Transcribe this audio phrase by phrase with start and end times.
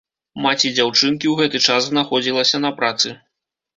[0.43, 3.07] Маці дзяўчынкі ў гэты час знаходзілася на працы.